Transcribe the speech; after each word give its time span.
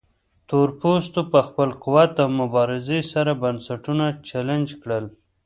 تورپوستو 0.49 1.21
په 1.31 1.39
خپل 1.47 1.69
قوت 1.83 2.13
او 2.23 2.29
مبارزې 2.41 2.99
سره 3.13 3.31
بنسټونه 3.43 4.05
چلنج 4.29 4.67
کړل. 4.81 5.05